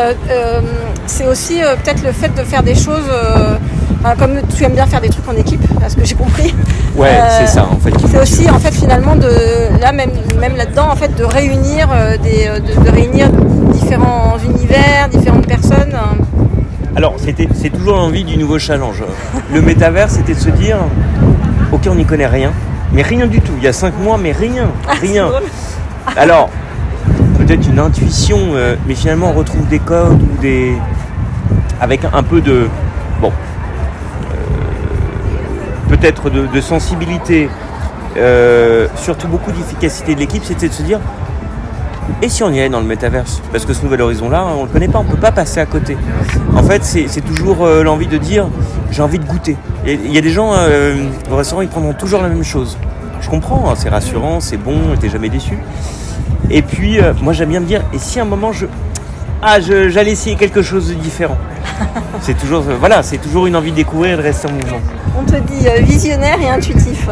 c'est 1.07 1.25
aussi 1.25 1.59
peut-être 1.83 2.03
le 2.03 2.11
fait 2.11 2.29
de 2.29 2.43
faire 2.43 2.63
des 2.63 2.75
choses 2.75 3.09
comme 4.19 4.41
tu 4.55 4.63
aimes 4.63 4.73
bien 4.73 4.85
faire 4.85 5.01
des 5.01 5.09
trucs 5.09 5.27
en 5.27 5.35
équipe, 5.35 5.61
à 5.83 5.89
ce 5.89 5.95
que 5.95 6.05
j'ai 6.05 6.15
compris. 6.15 6.53
Ouais, 6.95 7.07
euh, 7.09 7.39
c'est 7.39 7.47
ça 7.47 7.67
en 7.71 7.79
fait. 7.79 7.91
C'est 8.07 8.21
aussi 8.21 8.47
en 8.51 8.59
fait 8.59 8.71
finalement 8.71 9.15
de 9.15 9.27
là 9.81 9.91
même 9.91 10.11
même 10.39 10.55
là-dedans 10.55 10.89
en 10.91 10.95
fait 10.95 11.15
de 11.15 11.23
réunir 11.23 11.89
euh, 11.91 12.17
des 12.17 12.45
euh, 12.47 12.59
de, 12.59 12.91
réunir 12.91 13.31
différents 13.71 14.37
univers, 14.37 15.09
différentes 15.09 15.47
personnes. 15.47 15.95
Alors 16.95 17.15
c'était 17.17 17.49
c'est 17.55 17.71
toujours 17.71 17.95
l'envie 17.95 18.23
du 18.23 18.37
nouveau 18.37 18.59
challenge. 18.59 19.03
Le 19.51 19.59
métavers 19.63 20.11
c'était 20.11 20.35
de 20.35 20.39
se 20.39 20.51
dire 20.51 20.77
ok 21.71 21.87
on 21.89 21.95
n'y 21.95 22.05
connaît 22.05 22.27
rien, 22.27 22.51
mais 22.91 23.01
rien 23.01 23.25
du 23.25 23.41
tout. 23.41 23.53
Il 23.57 23.63
y 23.63 23.67
a 23.67 23.73
cinq 23.73 23.97
mois 23.97 24.19
mais 24.21 24.31
rien, 24.31 24.69
ah, 24.87 24.91
rien. 25.01 25.31
Alors 26.15 26.51
une 27.55 27.79
intuition, 27.79 28.39
mais 28.87 28.95
finalement 28.95 29.29
on 29.29 29.33
retrouve 29.33 29.67
des 29.67 29.79
codes 29.79 30.21
ou 30.21 30.41
des 30.41 30.73
avec 31.79 32.01
un 32.11 32.23
peu 32.23 32.41
de 32.41 32.67
bon 33.21 33.31
peut-être 35.97 36.29
de, 36.29 36.61
sensibilité, 36.61 37.49
euh, 38.17 38.87
surtout 38.95 39.27
beaucoup 39.27 39.51
d'efficacité 39.51 40.15
de 40.15 40.19
l'équipe, 40.19 40.43
c'était 40.43 40.67
de 40.67 40.73
se 40.73 40.81
dire 40.81 40.99
et 42.21 42.27
si 42.27 42.43
on 42.43 42.49
y 42.49 42.59
allait 42.59 42.69
dans 42.69 42.81
le 42.81 42.85
métaverse? 42.85 43.41
Parce 43.53 43.65
que 43.65 43.73
ce 43.73 43.81
nouvel 43.83 44.01
horizon-là, 44.01 44.45
on 44.57 44.61
ne 44.63 44.67
le 44.67 44.73
connaît 44.73 44.89
pas, 44.89 44.99
on 44.99 45.05
peut 45.05 45.15
pas 45.15 45.31
passer 45.31 45.61
à 45.61 45.65
côté. 45.65 45.95
En 46.53 46.63
fait, 46.63 46.83
c'est 46.83 47.21
toujours 47.21 47.65
euh, 47.65 47.83
l'envie 47.83 48.07
de 48.07 48.17
dire 48.17 48.49
j'ai 48.91 49.01
envie 49.01 49.19
de 49.19 49.25
goûter. 49.25 49.55
Il 49.85 50.11
y 50.11 50.17
a 50.17 50.21
des 50.21 50.29
gens 50.29 50.51
euh, 50.53 50.95
au 51.31 51.35
restaurant, 51.37 51.61
ils 51.61 51.69
prendront 51.69 51.93
toujours 51.93 52.21
la 52.21 52.27
même 52.27 52.43
chose. 52.43 52.77
Je 53.21 53.29
comprends, 53.29 53.69
hein, 53.69 53.75
c'est 53.77 53.89
rassurant, 53.89 54.41
c'est 54.41 54.57
bon, 54.57 54.77
t'es 54.99 55.09
jamais 55.09 55.29
déçu. 55.29 55.57
Et 56.49 56.61
puis, 56.61 56.99
moi 57.21 57.33
j'aime 57.33 57.49
bien 57.49 57.59
me 57.59 57.65
dire 57.65 57.81
et 57.93 57.97
si 57.97 58.19
à 58.19 58.23
un 58.23 58.25
moment 58.25 58.51
je. 58.51 58.65
Ah, 59.41 59.59
j'allais 59.59 60.11
essayer 60.11 60.35
quelque 60.35 60.61
chose 60.61 60.89
de 60.89 60.93
différent. 60.93 61.37
c'est 62.21 62.37
toujours, 62.37 62.61
voilà, 62.79 63.03
c'est 63.03 63.17
toujours 63.17 63.45
une 63.45 63.55
envie 63.55 63.71
de 63.71 63.75
découvrir 63.75 64.13
et 64.13 64.17
de 64.17 64.21
rester 64.21 64.47
en 64.47 64.51
mouvement 64.51 64.79
on 65.17 65.23
te 65.23 65.35
dit 65.35 65.67
euh, 65.67 65.79
visionnaire 65.81 66.39
et 66.41 66.49
intuitif. 66.49 67.07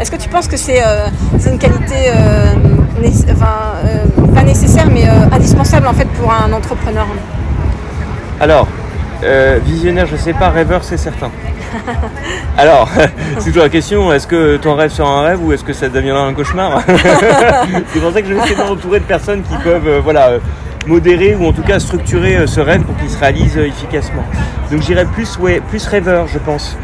Est-ce 0.00 0.10
que 0.10 0.16
tu 0.16 0.28
penses 0.28 0.48
que 0.48 0.56
c'est 0.56 0.82
euh, 0.84 1.08
une 1.46 1.58
qualité 1.58 2.10
euh, 2.14 2.54
pas 4.34 4.42
nécessaire 4.42 4.88
mais 4.92 5.06
indispensable 5.32 5.86
en 5.86 5.94
fait 5.94 6.06
pour 6.06 6.32
un 6.32 6.52
entrepreneur? 6.52 7.06
Alors, 8.40 8.66
visionnaire, 9.64 10.06
je 10.06 10.16
sais 10.16 10.32
pas, 10.32 10.50
rêveur, 10.50 10.84
c'est 10.84 10.96
certain. 10.96 11.30
Alors, 12.58 12.88
c'est 13.38 13.50
toujours 13.50 13.64
la 13.64 13.68
question, 13.68 14.12
est-ce 14.12 14.26
que 14.26 14.56
ton 14.56 14.74
rêve 14.74 14.90
sera 14.90 15.08
un 15.08 15.22
rêve 15.22 15.44
ou 15.44 15.52
est-ce 15.52 15.64
que 15.64 15.72
ça 15.72 15.88
deviendra 15.88 16.24
un 16.24 16.34
cauchemar 16.34 16.82
C'est 17.92 18.00
pour 18.00 18.12
ça 18.12 18.22
que 18.22 18.28
je 18.28 18.34
vais 18.34 18.40
essayer 18.40 18.56
de 18.56 18.62
m'entourer 18.62 19.00
de 19.00 19.04
personnes 19.04 19.42
qui 19.42 19.56
peuvent 19.62 20.00
voilà, 20.02 20.32
modérer 20.86 21.34
ou 21.34 21.46
en 21.46 21.52
tout 21.52 21.62
cas 21.62 21.78
structurer 21.78 22.46
ce 22.46 22.60
rêve 22.60 22.82
pour 22.82 22.96
qu'il 22.96 23.10
se 23.10 23.18
réalise 23.18 23.56
efficacement. 23.58 24.24
Donc 24.70 24.82
j'irais 24.82 25.06
plus, 25.06 25.38
ouais, 25.38 25.60
plus 25.68 25.86
rêveur, 25.86 26.26
je 26.26 26.38
pense. 26.38 26.76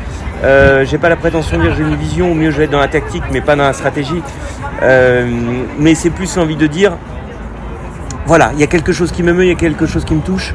Euh, 0.45 0.85
j'ai 0.85 0.99
pas 0.99 1.09
la 1.09 1.17
prétention 1.17 1.57
de 1.57 1.63
dire 1.63 1.75
j'ai 1.77 1.83
une 1.83 1.97
vision, 1.97 2.33
au 2.33 2.35
mieux 2.35 2.51
je 2.51 2.59
vais 2.59 2.65
être 2.65 2.73
dans 2.73 2.81
la 2.81 2.89
tactique, 2.89 3.23
mais 3.31 3.41
pas 3.41 3.57
dans 3.57 3.65
la 3.65 3.73
stratégie. 3.73 4.23
mais 4.81 5.95
c'est 5.95 6.11
plus 6.11 6.37
envie 6.39 6.57
de 6.57 6.67
dire, 6.67 6.93
voilà, 8.27 8.51
il 8.55 8.61
y 8.61 8.65
a 8.65 8.67
quelque 8.67 8.93
chose 8.93 9.13
qui 9.13 9.23
me 9.23 9.33
meut, 9.33 9.45
il 9.45 9.49
y 9.49 9.53
a 9.53 9.57
quelque 9.57 9.87
chose 9.87 10.05
qui 10.05 10.15
me 10.15 10.21
touche. 10.21 10.55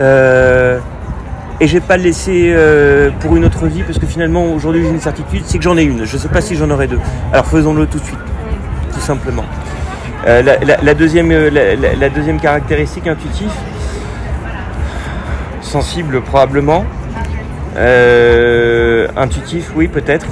Euh, 0.00 0.78
et 1.62 1.68
je 1.68 1.74
vais 1.74 1.80
pas 1.80 1.96
le 1.96 2.02
laisser 2.02 2.52
euh, 2.52 3.10
pour 3.20 3.36
une 3.36 3.44
autre 3.44 3.66
vie 3.66 3.84
parce 3.84 3.96
que 3.96 4.06
finalement 4.06 4.52
aujourd'hui 4.52 4.82
j'ai 4.82 4.90
une 4.90 5.00
certitude, 5.00 5.44
c'est 5.46 5.58
que 5.58 5.64
j'en 5.64 5.76
ai 5.76 5.84
une. 5.84 6.04
Je 6.04 6.16
ne 6.16 6.20
sais 6.20 6.26
pas 6.26 6.40
si 6.40 6.56
j'en 6.56 6.68
aurai 6.70 6.88
deux. 6.88 6.98
Alors 7.32 7.46
faisons-le 7.46 7.86
tout 7.86 8.00
de 8.00 8.04
suite, 8.04 8.18
tout 8.92 8.98
simplement. 9.00 9.44
Euh, 10.26 10.42
la, 10.82 10.94
deuxième, 10.94 11.30
la, 11.30 12.08
deuxième 12.08 12.40
caractéristique 12.40 13.06
intuitif, 13.06 13.52
sensible 15.60 16.20
probablement, 16.22 16.84
intuitif 19.16 19.70
oui 19.76 19.86
peut-être. 19.86 20.26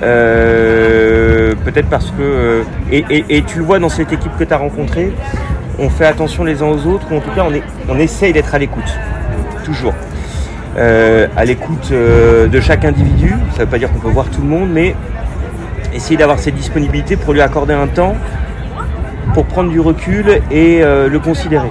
peut-être 0.00 1.88
parce 1.88 2.10
que 2.10 2.62
et, 2.92 3.24
et, 3.30 3.42
tu 3.42 3.58
le 3.58 3.64
vois 3.64 3.78
dans 3.78 3.88
cette 3.88 4.12
équipe 4.12 4.36
que 4.38 4.44
tu 4.44 4.52
as 4.52 4.58
rencontrée 4.58 5.14
on 5.78 5.88
fait 5.88 6.06
attention 6.06 6.44
les 6.44 6.60
uns 6.60 6.66
aux 6.66 6.86
autres, 6.86 7.06
ou 7.10 7.16
en 7.16 7.20
tout 7.20 7.30
cas 7.30 7.44
on, 7.48 7.54
est, 7.54 7.62
on 7.88 7.98
essaye 8.00 8.32
d'être 8.32 8.52
à 8.54 8.58
l'écoute, 8.58 8.98
toujours. 9.64 9.94
Euh, 10.76 11.26
à 11.36 11.44
l'écoute 11.44 11.88
euh, 11.92 12.46
de 12.46 12.60
chaque 12.60 12.84
individu, 12.84 13.30
ça 13.52 13.60
ne 13.60 13.64
veut 13.64 13.70
pas 13.70 13.78
dire 13.78 13.90
qu'on 13.92 13.98
peut 13.98 14.10
voir 14.10 14.26
tout 14.30 14.42
le 14.42 14.48
monde, 14.48 14.68
mais 14.70 14.94
essayer 15.94 16.16
d'avoir 16.16 16.38
cette 16.38 16.54
disponibilité 16.54 17.16
pour 17.16 17.32
lui 17.32 17.40
accorder 17.40 17.74
un 17.74 17.86
temps, 17.86 18.14
pour 19.34 19.46
prendre 19.46 19.70
du 19.70 19.80
recul 19.80 20.40
et 20.50 20.82
euh, 20.82 21.08
le 21.08 21.18
considérer. 21.18 21.70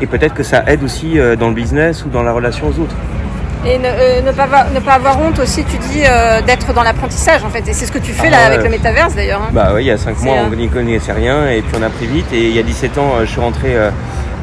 Et 0.00 0.06
peut-être 0.06 0.34
que 0.34 0.44
ça 0.44 0.62
aide 0.68 0.84
aussi 0.84 1.18
dans 1.40 1.48
le 1.48 1.54
business 1.54 2.04
ou 2.04 2.08
dans 2.08 2.22
la 2.22 2.30
relation 2.30 2.68
aux 2.68 2.80
autres. 2.80 2.94
Et 3.66 3.78
euh, 3.84 4.22
ne, 4.22 4.30
pas 4.30 4.44
avoir, 4.44 4.70
ne, 4.70 4.78
pas 4.78 4.92
avoir, 4.94 5.20
honte 5.20 5.38
aussi, 5.40 5.64
tu 5.64 5.76
dis, 5.78 6.02
euh, 6.04 6.40
d'être 6.42 6.72
dans 6.72 6.82
l'apprentissage 6.82 7.44
en 7.44 7.50
fait. 7.50 7.68
Et 7.68 7.72
c'est 7.72 7.86
ce 7.86 7.92
que 7.92 7.98
tu 7.98 8.12
fais 8.12 8.30
là 8.30 8.38
ah 8.44 8.46
avec 8.46 8.62
le 8.62 8.70
métaverse 8.70 9.14
d'ailleurs. 9.14 9.42
Hein. 9.42 9.50
Bah 9.52 9.72
oui, 9.74 9.84
il 9.84 9.86
y 9.86 9.90
a 9.90 9.98
5 9.98 10.22
mois, 10.22 10.36
on 10.46 10.54
n'y 10.54 10.68
connaissait 10.68 11.12
rien 11.12 11.48
et 11.48 11.62
puis 11.62 11.76
on 11.78 11.82
a 11.82 11.90
pris 11.90 12.06
vite. 12.06 12.26
Et 12.32 12.48
il 12.48 12.54
y 12.54 12.58
a 12.60 12.62
17 12.62 12.98
ans, 12.98 13.14
je 13.20 13.26
suis 13.26 13.40
rentré 13.40 13.76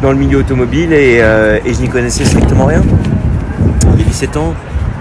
dans 0.01 0.12
le 0.12 0.17
milieu 0.17 0.39
automobile 0.39 0.91
et, 0.91 1.15
et 1.17 1.74
je 1.74 1.81
n'y 1.81 1.89
connaissais 1.89 2.25
strictement 2.25 2.65
rien. 2.65 2.81
Il 4.15 4.22
y 4.22 4.24
a 4.24 4.27
17 4.27 4.38
ans, 4.38 4.53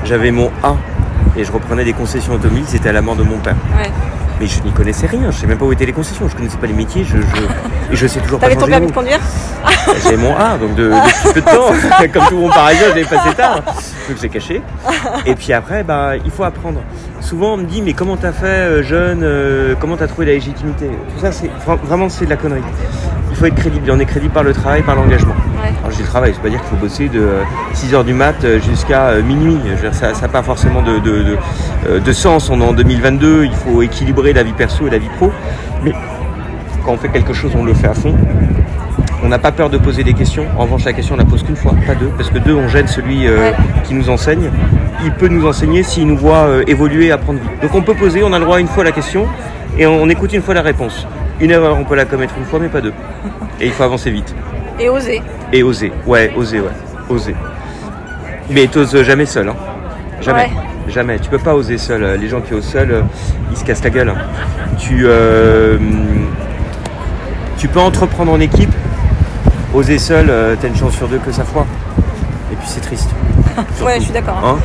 j'avais 0.04 0.33
mon 0.33 0.50
A 0.64 0.75
et 1.37 1.44
je 1.44 1.52
reprenais 1.52 1.85
des 1.85 1.92
concessions 1.92 2.33
automobiles, 2.33 2.64
c'était 2.66 2.88
à 2.88 2.92
la 2.92 3.00
mort 3.00 3.14
de 3.14 3.23
mon 3.23 3.38
père. 3.38 3.54
Ouais. 3.78 3.88
Mais 4.40 4.49
je 4.49 4.61
n'y 4.62 4.73
connaissais 4.73 5.06
rien, 5.06 5.21
je 5.21 5.26
ne 5.26 5.33
sais 5.33 5.47
même 5.47 5.56
pas 5.56 5.66
où 5.66 5.73
étaient 5.73 5.87
les 5.87 5.92
concessions, 5.92 6.26
je 6.26 6.33
ne 6.33 6.38
connaissais 6.38 6.56
pas 6.56 6.66
les 6.66 6.73
métiers, 6.73 7.04
je, 7.04 7.18
je, 7.18 7.92
et 7.92 7.97
je 7.97 8.06
sais 8.09 8.18
toujours 8.18 8.40
pas 8.40 8.49
T'avais 8.49 8.61
ton 8.61 8.66
permis 8.66 8.88
de 8.88 8.92
conduire 8.92 9.21
J'ai 10.09 10.16
mon 10.16 10.37
A, 10.37 10.59
donc 10.59 10.75
de, 10.75 10.90
peu 11.33 11.40
de 11.40 11.47
temps, 11.47 11.71
comme 12.12 12.26
tout 12.28 12.38
mon 12.38 12.49
parisien, 12.49 12.88
je 12.90 12.94
l'ai 12.97 13.04
passé 13.04 13.33
tard, 13.37 13.62
donc 13.62 14.18
j'ai 14.21 14.28
caché. 14.28 14.62
Et 15.26 15.37
puis 15.37 15.52
après, 15.52 15.85
bah, 15.85 16.16
il 16.16 16.33
faut 16.33 16.42
apprendre. 16.42 16.80
Souvent 17.21 17.54
on 17.54 17.59
me 17.59 17.66
dit, 17.66 17.83
mais 17.83 17.92
comment 17.92 18.16
t'as 18.16 18.33
fait 18.33 18.47
euh, 18.47 18.83
jeune, 18.83 19.21
euh, 19.23 19.76
comment 19.78 19.97
t'as 19.97 20.09
trouvé 20.09 20.26
la 20.26 20.33
légitimité? 20.33 20.88
Tout 20.88 21.21
ça, 21.21 21.30
c'est 21.30 21.50
vraiment 21.85 22.09
c'est 22.09 22.25
de 22.25 22.30
la 22.30 22.37
connerie. 22.37 22.62
Il 23.35 23.37
faut 23.38 23.47
être 23.47 23.57
crédible, 23.57 23.91
on 23.91 23.99
est 23.99 24.05
crédible 24.05 24.33
par 24.33 24.45
le 24.45 24.53
travail, 24.53 24.83
par 24.83 24.95
l'engagement. 24.95 25.35
Alors 25.81 25.91
je 25.91 25.97
dis 25.97 26.05
travail, 26.05 26.31
c'est 26.37 26.41
pas 26.41 26.50
dire 26.50 26.61
qu'il 26.61 26.69
faut 26.69 26.76
bosser 26.76 27.09
de 27.09 27.31
6h 27.75 28.05
du 28.05 28.14
mat 28.14 28.37
jusqu'à 28.64 29.17
minuit. 29.17 29.59
ça 29.91 30.12
n'a 30.12 30.29
pas 30.29 30.45
forcément 30.45 30.83
de, 30.83 31.00
de, 31.99 32.12
sens. 32.12 32.49
On 32.49 32.61
est 32.61 32.64
en 32.64 32.73
2022, 32.73 33.47
il 33.47 33.53
faut 33.53 33.83
équilibrer 33.83 34.33
la 34.35 34.45
vie 34.45 34.53
perso 34.53 34.87
et 34.87 34.91
la 34.91 34.99
vie 34.99 35.09
pro. 35.17 35.33
Mais 35.83 35.93
quand 36.87 36.93
on 36.93 36.97
fait 36.97 37.09
quelque 37.09 37.33
chose, 37.33 37.50
on 37.57 37.64
le 37.64 37.75
fait 37.75 37.88
à 37.88 37.95
fond. 37.95 38.14
On 39.25 39.29
n'a 39.29 39.41
pas 39.41 39.50
peur 39.50 39.69
de 39.69 39.79
poser 39.79 40.05
des 40.05 40.14
questions. 40.14 40.47
En 40.57 40.62
revanche, 40.62 40.85
la 40.85 40.93
question, 40.93 41.17
on 41.17 41.19
la 41.19 41.25
pose 41.25 41.43
qu'une 41.43 41.57
fois, 41.57 41.75
pas 41.88 41.97
deux. 41.97 42.11
Parce 42.17 42.31
que 42.31 42.38
deux, 42.38 42.55
on 42.55 42.69
gêne 42.69 42.87
celui 42.87 43.26
euh, 43.26 43.50
qui 43.83 43.95
nous 43.95 44.11
enseigne. 44.11 44.49
Il 45.05 45.11
peut 45.11 45.26
nous 45.26 45.45
enseigner 45.45 45.83
s'il 45.83 46.07
nous 46.07 46.17
voit 46.17 46.45
euh, 46.45 46.62
évoluer, 46.69 47.11
apprendre 47.11 47.41
vite. 47.41 47.62
Donc 47.62 47.75
on 47.75 47.83
peut 47.83 47.95
poser, 47.95 48.23
on 48.23 48.33
a 48.33 48.38
le 48.38 48.45
droit 48.45 48.61
une 48.61 48.69
fois 48.69 48.85
la 48.85 48.93
question 48.93 49.26
et 49.76 49.88
on 49.88 50.09
écoute 50.09 50.33
une 50.33 50.43
fois 50.43 50.55
la 50.55 50.62
réponse. 50.62 51.05
Une 51.41 51.50
erreur, 51.50 51.76
on 51.79 51.85
peut 51.85 51.97
la 51.97 52.05
commettre 52.05 52.35
une 52.38 52.45
fois, 52.45 52.59
mais 52.61 52.69
pas 52.69 52.81
deux. 52.81 52.93
Et 53.61 53.67
il 53.67 53.73
faut 53.73 53.83
avancer 53.83 54.11
vite. 54.11 54.35
Et 54.79 54.88
oser. 54.88 55.23
Et 55.53 55.62
oser, 55.62 55.93
ouais, 56.07 56.33
oser, 56.37 56.61
ouais, 56.61 56.71
oser. 57.09 57.35
Mais 58.50 58.67
t'oses 58.67 59.03
jamais 59.03 59.26
seul, 59.26 59.49
hein. 59.49 59.57
Jamais. 60.21 60.50
Jamais. 60.88 61.19
Tu 61.19 61.29
peux 61.31 61.38
pas 61.38 61.55
oser 61.55 61.79
seul. 61.79 62.19
Les 62.21 62.29
gens 62.29 62.41
qui 62.41 62.55
osent 62.55 62.64
seul, 62.64 62.91
euh, 62.91 63.03
ils 63.50 63.57
se 63.57 63.64
cassent 63.64 63.85
la 63.85 63.91
gueule. 63.91 64.14
Tu, 64.79 65.05
euh, 65.05 65.79
tu 67.57 67.69
peux 67.69 67.81
entreprendre 67.81 68.33
en 68.33 68.41
équipe. 68.41 68.73
Oser 69.73 69.99
seul, 69.99 70.26
euh, 70.29 70.55
t'as 70.61 70.69
une 70.69 70.76
chance 70.76 70.95
sur 70.95 71.09
deux 71.09 71.19
que 71.19 71.33
ça 71.33 71.45
foire. 71.45 71.67
Et 72.53 72.57
puis 72.57 72.67
c'est 72.67 72.81
triste. 72.81 73.11
Ouais, 73.82 73.96
je 73.99 74.04
suis 74.04 74.12
d'accord. 74.12 74.40
Hein. 74.44 74.58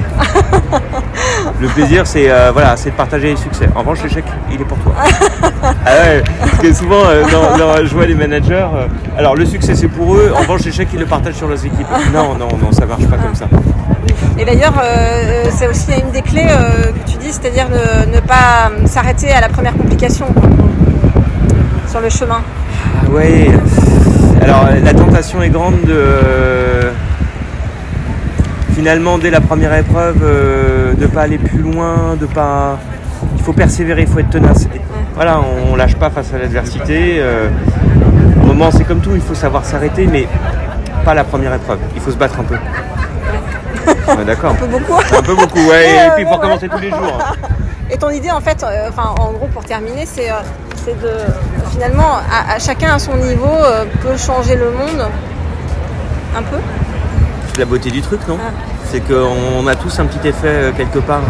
le 1.62 1.68
plaisir, 1.68 2.06
c'est 2.06 2.30
euh, 2.30 2.52
voilà, 2.52 2.76
c'est 2.78 2.92
de 2.92 2.96
partager 2.96 3.32
les 3.32 3.38
succès. 3.38 3.68
En 3.76 3.80
revanche, 3.80 4.04
l'échec, 4.04 4.24
il 4.52 4.62
est 4.62 4.66
pour 4.66 4.78
toi. 4.80 4.94
ah 5.64 5.74
ouais, 5.86 6.24
parce 6.40 6.58
que 6.58 6.74
souvent, 6.74 7.04
euh, 7.06 7.24
dans, 7.24 7.86
je 7.86 7.94
vois 7.94 8.06
les 8.06 8.16
managers. 8.16 8.68
Euh, 8.74 8.88
alors, 9.18 9.36
le 9.36 9.46
succès, 9.46 9.76
c'est 9.76 9.88
pour 9.88 10.16
eux. 10.16 10.32
En 10.36 10.42
revanche, 10.42 10.66
l'échec, 10.66 10.88
ils 10.94 11.00
le 11.00 11.06
partagent 11.06 11.36
sur 11.36 11.48
leurs 11.48 11.64
équipes. 11.64 11.88
Non, 12.14 12.36
non, 12.36 12.50
non, 12.62 12.72
ça 12.72 12.86
marche 12.86 13.06
pas 13.08 13.18
comme 13.18 13.36
ça. 13.36 13.46
Et 14.38 14.46
d'ailleurs, 14.46 14.82
c'est 15.52 15.68
aussi 15.68 15.92
une 15.92 16.12
des 16.12 16.22
clés 16.22 16.48
que 16.48 17.12
tu 17.12 17.18
dis, 17.18 17.32
c'est-à-dire 17.32 17.68
ne, 17.70 18.16
ne, 18.16 18.20
pas 18.22 18.72
s'arrêter 18.86 19.32
à 19.32 19.42
la 19.42 19.50
première 19.50 19.74
complication 19.74 20.28
sur 21.88 22.00
le 22.00 22.10
chemin. 22.10 22.42
Ah 22.86 23.06
oui. 23.12 23.50
Alors, 24.42 24.70
la 24.82 24.94
tentation 24.94 25.42
est 25.44 25.50
grande 25.50 25.82
de 25.82 26.92
finalement 28.80 29.18
dès 29.18 29.30
la 29.30 29.42
première 29.42 29.74
épreuve 29.74 30.22
euh, 30.24 30.94
de 30.94 31.06
pas 31.06 31.24
aller 31.24 31.38
plus 31.38 31.60
loin, 31.60 32.16
de 32.18 32.26
pas. 32.26 32.80
Il 33.36 33.44
faut 33.44 33.52
persévérer, 33.52 34.04
il 34.04 34.08
faut 34.08 34.20
être 34.20 34.30
tenace. 34.30 34.70
voilà, 35.16 35.42
on, 35.70 35.76
lâche 35.76 35.96
pas 35.96 36.10
face 36.10 36.34
à 36.34 36.38
l'adversité. 36.38 37.18
Euh, 37.18 37.50
au 38.42 38.46
moment 38.46 38.72
c'est 38.72 38.86
comme 38.86 39.02
tout, 39.02 39.12
il 39.16 39.22
faut 39.22 39.36
savoir 39.36 39.66
s'arrêter, 39.66 40.08
mais 40.08 40.30
pas 41.04 41.14
la 41.14 41.26
première 41.26 41.54
épreuve. 41.54 41.80
Il 41.94 42.00
faut 42.00 42.12
se 42.12 42.16
battre 42.16 42.40
un 42.40 42.44
peu. 42.44 42.56
D'accord. 44.26 44.52
un 44.52 44.56
peu 44.56 44.68
beaucoup. 44.68 45.02
Un 45.18 45.24
peu 45.24 45.36
beaucoup, 45.36 45.70
ouais. 45.70 46.08
Et, 46.08 46.12
puis 46.16 46.24
pour 46.24 46.40
commencer 46.40 46.70
tous 46.70 46.80
les 46.80 46.90
jours. 46.90 47.20
Et 47.92 47.98
ton 47.98 48.12
idée, 48.12 48.32
en 48.32 48.40
fait, 48.40 48.64
euh, 48.64 48.88
enfin, 48.88 49.14
en 49.20 49.34
gros, 49.34 49.48
pour 49.48 49.66
terminer, 49.66 50.06
c'est 50.06 50.30
de 50.88 51.12
finalement, 51.72 52.14
à, 52.32 52.58
chacun 52.60 52.94
à 52.94 53.00
son 53.00 53.18
niveau, 53.18 53.58
peut 54.02 54.16
changer 54.16 54.56
le 54.56 54.72
monde 54.72 55.06
un 56.38 56.44
peu 56.44 56.58
la 57.60 57.66
beauté 57.66 57.92
du 57.92 58.02
truc, 58.02 58.22
non 58.28 58.38
ah. 58.42 58.52
C'est 58.86 59.02
qu'on 59.02 59.68
a 59.68 59.76
tous 59.76 60.00
un 60.00 60.06
petit 60.06 60.28
effet 60.28 60.48
euh, 60.48 60.72
quelque 60.76 61.00
part. 61.00 61.22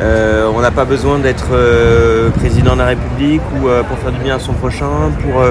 Euh, 0.00 0.50
on 0.54 0.60
n'a 0.60 0.72
pas 0.72 0.84
besoin 0.84 1.18
d'être 1.20 1.50
euh, 1.52 2.30
président 2.30 2.74
de 2.74 2.78
la 2.80 2.86
République 2.86 3.42
ou 3.54 3.68
pour 3.88 3.98
faire 3.98 4.12
du 4.12 4.18
bien 4.18 4.36
à 4.36 4.38
son 4.40 4.52
prochain, 4.52 5.12
pour 5.22 5.42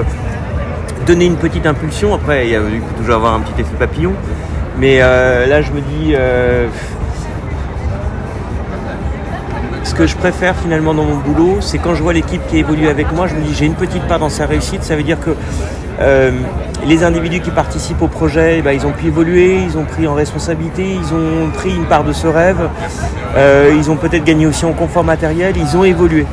donner 1.06 1.24
une 1.24 1.36
petite 1.36 1.66
impulsion. 1.66 2.14
Après, 2.14 2.46
il, 2.46 2.52
y 2.52 2.56
a, 2.56 2.60
peut 2.60 2.98
toujours 2.98 3.16
avoir 3.16 3.34
un 3.34 3.40
petit 3.40 3.60
effet 3.62 3.74
papillon. 3.78 4.12
Mais 4.78 4.98
là, 4.98 5.62
je 5.62 5.72
me 5.72 5.80
dis, 5.80 6.14
ce 9.92 9.96
que 9.96 10.06
je 10.06 10.16
préfère 10.16 10.56
finalement 10.56 10.94
dans 10.94 11.04
mon 11.04 11.16
boulot, 11.16 11.60
c'est 11.60 11.76
quand 11.76 11.94
je 11.94 12.02
vois 12.02 12.14
l'équipe 12.14 12.40
qui 12.48 12.56
évolue 12.56 12.88
avec 12.88 13.12
moi, 13.12 13.26
je 13.26 13.34
me 13.34 13.42
dis, 13.42 13.52
j'ai 13.52 13.66
une 13.66 13.74
petite 13.74 14.02
part 14.04 14.18
dans 14.18 14.30
sa 14.30 14.46
réussite. 14.46 14.82
Ça 14.84 14.96
veut 14.96 15.02
dire 15.02 15.18
que 15.20 15.36
les 16.86 17.04
individus 17.04 17.40
qui 17.40 17.50
participent 17.50 18.00
au 18.00 18.08
projet, 18.08 18.56
eh 18.58 18.62
ben, 18.62 18.72
ils 18.72 18.86
ont 18.86 18.92
pu 18.92 19.08
évoluer, 19.08 19.58
ils 19.62 19.76
ont 19.76 19.84
pris 19.84 20.08
en 20.08 20.14
responsabilité, 20.14 20.82
ils 20.94 21.14
ont 21.14 21.50
pris 21.52 21.74
une 21.74 21.84
part 21.84 22.04
de 22.04 22.14
ce 22.14 22.26
rêve, 22.26 22.70
euh, 23.36 23.74
ils 23.76 23.90
ont 23.90 23.96
peut-être 23.96 24.24
gagné 24.24 24.46
aussi 24.46 24.64
en 24.64 24.72
confort 24.72 25.04
matériel, 25.04 25.54
ils 25.58 25.76
ont 25.76 25.84
évolué. 25.84 26.24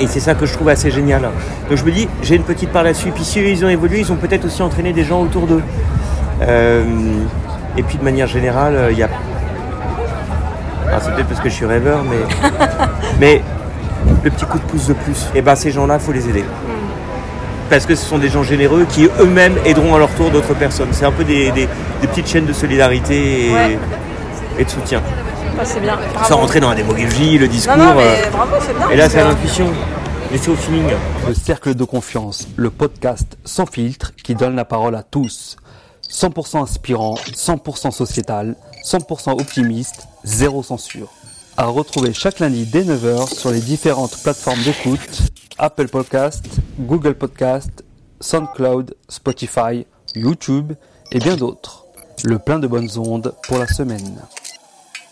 Et 0.00 0.08
c'est 0.08 0.18
ça 0.18 0.34
que 0.34 0.44
je 0.44 0.52
trouve 0.52 0.68
assez 0.68 0.90
génial. 0.90 1.22
Donc 1.70 1.78
je 1.78 1.84
me 1.84 1.92
dis, 1.92 2.08
j'ai 2.22 2.34
une 2.34 2.42
petite 2.42 2.70
part 2.70 2.82
là-dessus. 2.82 3.12
Puis 3.14 3.22
si 3.22 3.38
ils 3.38 3.64
ont 3.64 3.68
évolué, 3.68 4.00
ils 4.00 4.10
ont 4.10 4.16
peut-être 4.16 4.46
aussi 4.46 4.62
entraîné 4.62 4.92
des 4.92 5.04
gens 5.04 5.22
autour 5.22 5.46
d'eux. 5.46 5.62
Euh, 6.42 6.82
et 7.78 7.84
puis 7.84 7.98
de 7.98 8.02
manière 8.02 8.26
générale, 8.26 8.88
il 8.90 8.98
y 8.98 9.04
a... 9.04 9.08
c'est 11.00 11.14
peut-être 11.14 11.28
parce 11.28 11.40
que 11.40 11.48
je 11.48 11.54
suis 11.54 11.66
rêveur, 11.66 12.02
mais... 12.04 12.58
mais 13.20 13.42
le 14.22 14.30
petit 14.30 14.44
coup 14.44 14.58
de 14.58 14.64
pouce 14.64 14.88
de 14.88 14.94
plus, 14.94 15.24
et 15.34 15.38
eh 15.38 15.42
ben 15.42 15.54
ces 15.54 15.70
gens-là, 15.70 15.94
il 15.94 16.00
faut 16.00 16.12
les 16.12 16.28
aider 16.28 16.44
parce 17.70 17.86
que 17.86 17.94
ce 17.94 18.04
sont 18.04 18.18
des 18.18 18.28
gens 18.28 18.42
généreux 18.42 18.86
qui 18.88 19.08
eux-mêmes 19.20 19.56
aideront 19.64 19.94
à 19.94 19.98
leur 19.98 20.10
tour 20.14 20.30
d'autres 20.30 20.54
personnes. 20.54 20.88
C'est 20.92 21.06
un 21.06 21.12
peu 21.12 21.24
des, 21.24 21.68
petites 22.02 22.28
chaînes 22.28 22.46
de 22.46 22.52
solidarité 22.52 23.50
et, 24.58 24.64
de 24.64 24.70
soutien. 24.70 25.02
Ah, 25.58 25.64
c'est 25.64 25.80
bien. 25.80 25.98
Sans 26.28 26.36
rentrer 26.36 26.60
dans 26.60 26.70
la 26.70 26.76
démagogie, 26.76 27.38
le 27.38 27.48
discours. 27.48 27.76
Non, 27.76 27.94
mais 27.94 28.02
euh, 28.02 28.30
bravo, 28.30 28.56
c'est 28.60 28.76
bien. 28.76 28.90
Et 28.90 28.96
là, 28.96 29.08
c'est 29.08 29.20
à 29.20 29.24
l'intuition. 29.24 29.66
Laissez 30.32 30.50
au 30.50 30.56
feeling. 30.56 30.84
Le 31.28 31.34
cercle 31.34 31.74
de 31.74 31.84
confiance, 31.84 32.48
le 32.56 32.70
podcast 32.70 33.38
sans 33.44 33.66
filtre 33.66 34.12
qui 34.22 34.34
donne 34.34 34.56
la 34.56 34.64
parole 34.64 34.94
à 34.96 35.02
tous. 35.02 35.56
100% 36.10 36.62
inspirant, 36.62 37.14
100% 37.14 37.90
sociétal, 37.90 38.56
100% 38.84 39.40
optimiste, 39.40 40.06
zéro 40.24 40.62
censure. 40.62 41.10
À 41.56 41.66
retrouver 41.66 42.12
chaque 42.12 42.40
lundi 42.40 42.66
dès 42.66 42.82
9h 42.82 43.32
sur 43.32 43.50
les 43.50 43.60
différentes 43.60 44.16
plateformes 44.22 44.62
d'écoute 44.62 45.22
Apple 45.58 45.88
Podcast, 45.88 46.44
Google 46.80 47.14
Podcast, 47.14 47.84
SoundCloud, 48.20 48.94
Spotify 49.08 49.86
YouTube 50.14 50.72
et 51.12 51.18
bien 51.18 51.36
d'autres. 51.36 51.86
Le 52.24 52.38
plein 52.38 52.58
de 52.58 52.66
bonnes 52.66 52.90
ondes 52.98 53.34
pour 53.46 53.58
la 53.58 53.66
semaine. 53.66 54.20